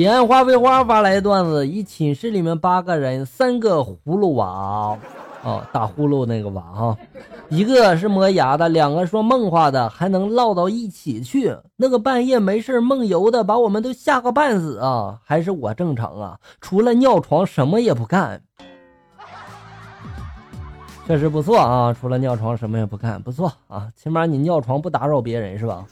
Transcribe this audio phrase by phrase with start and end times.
[0.00, 4.98] 烟花飞花发来段子：一寝室里面八个人，三个葫芦娃，
[5.42, 6.96] 哦，打呼噜那个娃哈，
[7.50, 11.54] 一个是磨牙的，两个说梦话的，还能唠到一起去。
[11.76, 15.18] 那个半夜没事梦游的，把我们都吓个半死啊！
[15.22, 18.40] 还是我正常啊，除了尿床什么也不干。
[21.06, 25.84] 确实不错啊，除了尿床什么也不干，不错啊，起码你尿床不打扰别人是吧？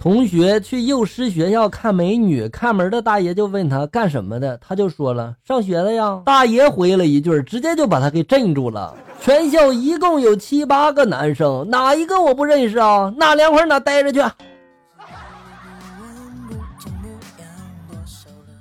[0.00, 6.22] 同学去幼师学校看美女，看门的大爷就问他干什么的，他就说了上学的呀。
[6.24, 8.94] 大爷回了一句，直接就把他给镇住了。
[9.20, 13.12] 全校一共有七八个男生，哪一个我不认识啊？
[13.16, 14.22] 哪凉快哪待着去。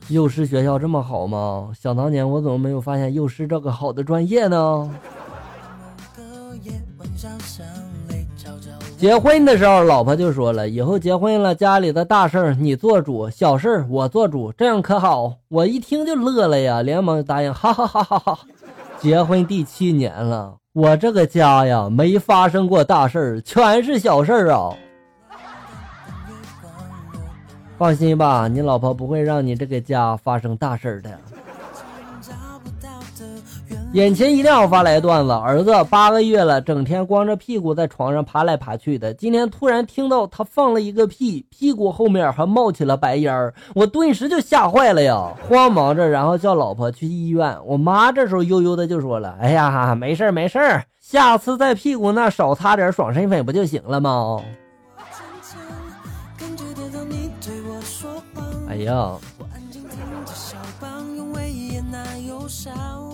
[0.09, 1.69] 幼师学校这么好吗？
[1.79, 4.89] 想当年我怎么没有发现幼师这个好的专业呢？
[8.97, 18.39] 结婚的时候，老婆就说了：“以后结婚了，家里的大事儿你做主，小事儿我做主，这样可好？”我一听就乐了呀，连忙答应：“哈哈哈哈哈！”
[18.99, 24.73] 结婚第七年了，我这个家呀，没发生过大事儿，全是小事儿啊。
[27.77, 31.11] 放心吧，你老婆不会让你这个家发生大事儿的。
[33.93, 39.11] 眼前一亮，发来段子：儿子八个月了，整天光着屁股在床上爬来爬去的。
[39.13, 47.57] 今天突然听到他放了一个屁，屁股后面还冒起了白烟儿，我顿时就吓坏了呀， 慌忙着，然后叫老婆去医院。
[47.65, 54.39] 我妈这时候悠悠的就说了：“哎呀，没事儿没事儿，下次在屁股那少擦点爽身粉不就行了吗？”
[58.69, 59.17] 哎呀。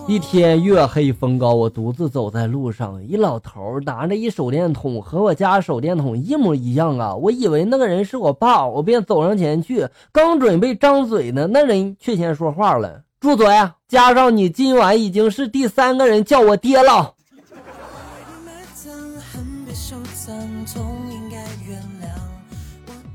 [0.06, 7.14] 一天月黑风高，我独自走在路上，一老头拿着一手电筒，和我家手电筒一模一样啊！
[7.14, 13.46] 我以为那个人是我爸，我便走上前去，刚准备张嘴呢，那人却先说话了：“住嘴！
[13.88, 17.14] 加上你今晚已经是第三个人叫我爹了。”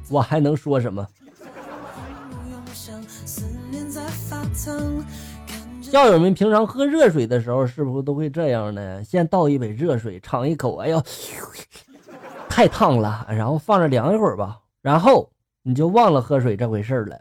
[0.09, 1.05] 我还能说什么？
[5.91, 9.03] 校友们平常喝热水的时候，是不是都会这样呢？
[9.03, 11.01] 先倒一杯热水，尝一口，哎呦，
[12.47, 15.31] 太烫了，然后放着凉一会儿吧，然后
[15.63, 17.19] 你就忘了喝水这回事儿了。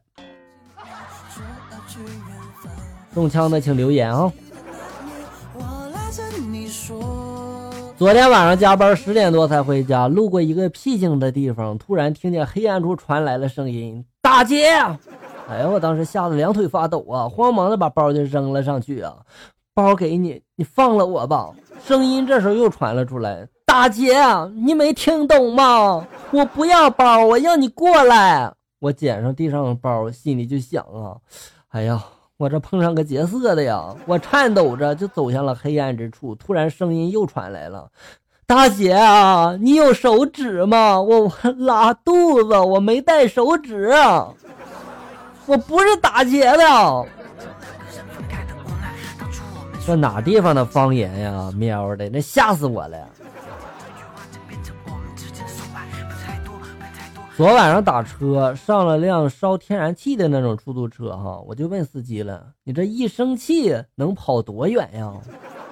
[3.15, 4.31] 中枪的请留言啊！
[7.97, 14.69] 昨天晚上加班十点多才回家，路过一个僻静的地方，突然听见黑暗处传来了声音：“大姐。”
[15.49, 15.69] 哎呀！
[15.69, 19.17] 我当时吓得两腿发抖啊，慌忙的把包就扔了上去啊。
[19.73, 21.51] 包给你，你放了我吧。
[21.83, 24.15] 声音这时候又传了出来：“大姐，
[24.65, 26.07] 你没听懂吗？
[26.33, 31.17] 我不要包，我要你过来。”我捡上地上的包，心里就想啊
[31.71, 32.05] ：“哎呀，
[32.37, 36.35] 我这碰上个劫色的呀！”我颤抖着就走向了黑暗之处。
[36.35, 37.89] 突然声音又传来了
[38.47, 41.01] ：“大姐啊，你有手纸吗？
[41.01, 43.95] 我拉肚子，我没带手纸。”
[45.49, 47.07] 我不是打劫的，
[49.87, 51.51] 这哪地方的方言呀？
[51.57, 53.09] 喵的，那吓死我了！
[57.35, 65.11] 昨晚上打车上了辆烧天然气的那种出租车，哈，我就问司机了：“你这一生气能跑多远呀？”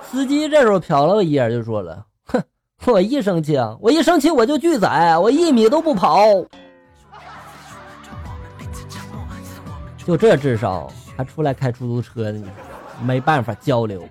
[0.08, 2.42] 司机这时候瞟了我一眼，就说了：“哼，
[2.86, 6.16] 我一生气啊，我一生气我就拒载，我一米都不跑。”
[10.06, 12.40] 就这智商还出来开出租车呢，
[13.04, 14.04] 没办法交流。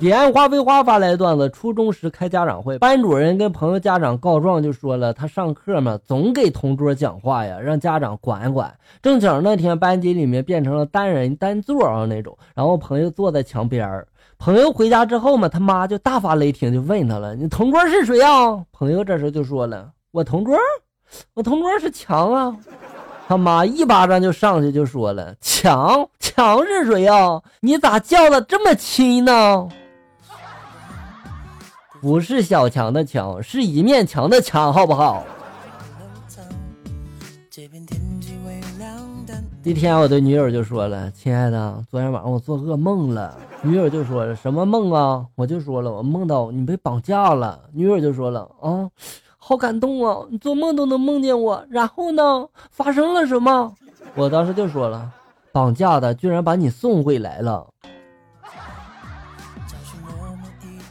[0.00, 8.74] 彼岸花飞花发来段子：初中时开家长会，班主任跟朋友家长告状，就说了他上课嘛总给同桌讲话呀，让家长管管。
[9.02, 14.08] 正巧那天班级里面变成了单人单座啊那种，然后朋友坐在墙边儿。
[14.38, 20.56] 朋友回家之后嘛，他妈就大发雷霆，就问他了：“你同桌是谁啊？”朋友这时候就说了：“我同桌，
[21.34, 22.56] 我同桌是强啊。”
[23.32, 27.40] 他妈一巴掌就上去就说了：“强强是谁呀？
[27.60, 29.66] 你咋叫的这么亲呢？
[32.02, 35.24] 不是小强的强，是一面墙的墙，好不好？”
[39.64, 43.34] 一天，我对女友就说了：“亲爱的，昨天晚上我做噩梦了。”
[43.64, 48.90] 女友就说了：“什么梦啊？”我就说了：“我梦到你被绑架了。”女友就说了：“啊。”
[49.44, 50.24] 好感动啊！
[50.30, 52.46] 你做梦都能梦见我，然后呢？
[52.70, 53.74] 发生了什么？
[54.14, 55.10] 我当时就说了，
[55.50, 57.66] 绑架的居然把你送回来了。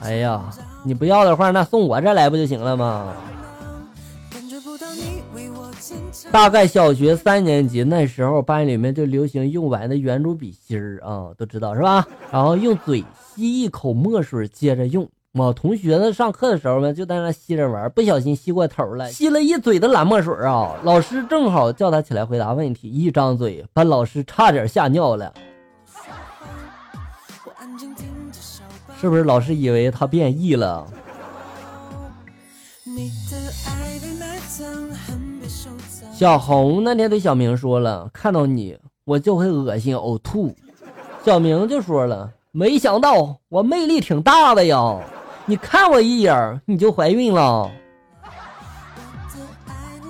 [0.01, 0.49] 哎呀，
[0.83, 3.13] 你不要的话，那送我这来不就行了吗？
[6.29, 12.05] 大概小学三年级那时候，班里面就流行用完的圆珠笔芯儿啊，都知道是吧？
[12.29, 13.01] 然后用嘴
[13.33, 15.07] 吸一口墨水，接着用。
[15.33, 20.75] 我同学呢，上课的时候呢，就在那吸着玩，不小心吸过头了，吸了一嘴的蓝墨水啊！
[20.83, 25.33] 老师正好叫他起来回答问题，一张嘴把老师差点吓尿了。
[28.99, 30.85] 是不是老师以为他变异了？
[36.13, 40.53] 小红那天对小明说了：“看到你，我就会恶心呕吐。”
[41.23, 44.99] 小明就说了：“没想到我魅力挺大的呀。”
[45.51, 47.69] 你看我一眼，你就怀孕了？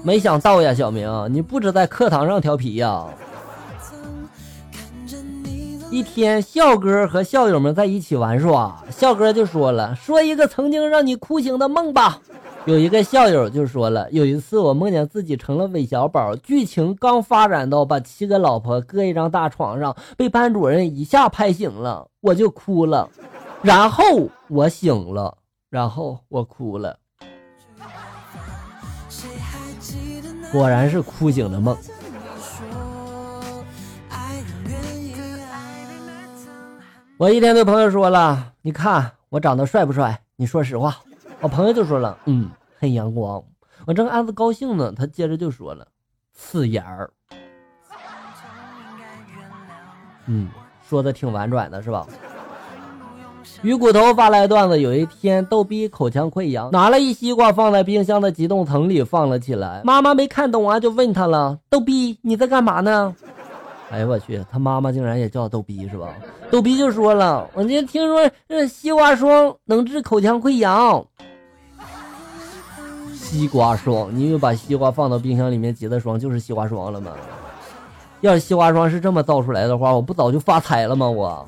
[0.03, 3.07] 没想到呀，小明，你不止在课堂上调皮呀。
[5.89, 12.19] 一天，笑哥和校友们在一起玩耍，笑哥就说了：“说一个曾经让你哭醒的梦吧。”
[12.65, 23.09] 有一个校友就说了：“有一次，我梦见自己成了韦小宝，剧情刚发展到把七个老婆搁一张大床上，被班主任一下拍醒了，我就哭了。”
[23.63, 24.03] 然后
[24.47, 25.37] 我醒了，
[25.69, 26.97] 然后我哭了，
[30.51, 31.77] 果然是哭醒的梦。
[37.17, 40.19] 我一天对朋友说了：“你看我长得帅不帅？
[40.35, 40.97] 你说实话。”
[41.39, 42.49] 我朋友就说了：“嗯，
[42.79, 43.43] 很阳光。”
[43.85, 45.87] 我正暗自高兴呢，他接着就说了
[46.33, 47.11] ：“刺眼儿。”
[50.25, 50.49] 嗯，
[50.87, 52.07] 说的挺婉转的，是吧？
[53.61, 59.81] 鱼骨头发来段子：有一天，逗逼口腔溃疡，拿了一西瓜放在冰箱的急冻层里放了起来。
[59.83, 63.13] 妈妈没看懂啊，就问他了：“逗逼，你在干嘛呢？”
[63.91, 66.07] 哎呀，我去，他妈妈竟然也叫逗逼是吧？
[66.49, 71.05] 逗逼就说了：“我今天听说这西瓜霜能治口腔溃疡。”
[73.13, 77.11] 西瓜霜，你以为把西瓜放到冰箱里面结的霜就是西瓜霜了吗？
[78.21, 81.09] 要是西瓜霜是这么造出来的话，我不早就发财了吗？
[81.09, 81.47] 我。